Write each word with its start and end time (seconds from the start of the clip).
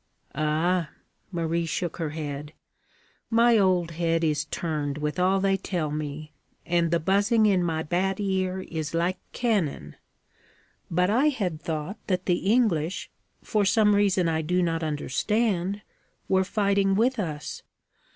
'Ah!' 0.33 0.89
Marie 1.31 1.67
shook 1.67 1.97
her 1.97 2.09
head. 2.09 2.53
'My 3.29 3.55
old 3.59 3.91
head 3.91 4.23
is 4.23 4.45
turned 4.45 4.97
with 4.97 5.19
all 5.19 5.39
they 5.39 5.55
tell 5.57 5.91
me, 5.91 6.33
and 6.65 6.89
the 6.89 6.99
buzzing 6.99 7.45
in 7.45 7.61
my 7.63 7.83
bad 7.83 8.19
ear 8.19 8.61
is 8.61 8.95
like 8.95 9.19
cannon. 9.31 9.95
But 10.89 11.11
I 11.11 11.27
had 11.29 11.61
thought 11.61 11.99
that 12.07 12.25
the 12.25 12.51
English, 12.51 13.11
for 13.43 13.63
some 13.63 13.93
reason 13.93 14.27
I 14.27 14.41
do 14.41 14.63
not 14.63 14.81
understand, 14.81 15.83
were 16.27 16.43
fighting 16.43 16.95
with 16.95 17.19
us. 17.19 17.61